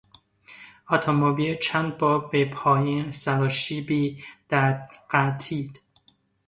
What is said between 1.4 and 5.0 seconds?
چند بار به پایین سراشیبی در